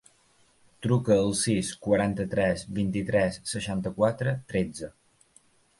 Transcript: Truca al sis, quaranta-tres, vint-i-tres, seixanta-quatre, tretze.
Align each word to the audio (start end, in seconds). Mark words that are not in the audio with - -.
Truca 0.85 1.17
al 1.25 1.29
sis, 1.41 1.69
quaranta-tres, 1.89 2.65
vint-i-tres, 2.81 3.41
seixanta-quatre, 3.53 4.35
tretze. 4.55 4.95